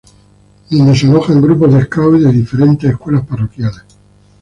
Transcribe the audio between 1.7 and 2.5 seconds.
de Scouts y de